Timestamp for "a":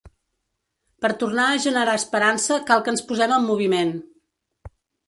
1.49-1.59